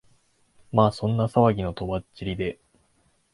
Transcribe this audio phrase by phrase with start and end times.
[0.71, 2.59] まあそんな騒ぎの飛ばっちりで、